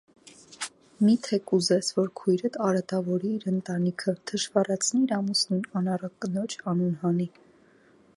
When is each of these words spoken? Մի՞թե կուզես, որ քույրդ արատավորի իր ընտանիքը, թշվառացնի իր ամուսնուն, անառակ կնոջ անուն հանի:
Մի՞թե 1.07 1.37
կուզես, 1.49 1.89
որ 1.97 2.07
քույրդ 2.21 2.57
արատավորի 2.67 3.33
իր 3.39 3.45
ընտանիքը, 3.51 4.15
թշվառացնի 4.31 5.03
իր 5.03 5.15
ամուսնուն, 5.19 5.61
անառակ 5.83 6.17
կնոջ 6.27 6.57
անուն 6.73 6.97
հանի: 7.05 7.29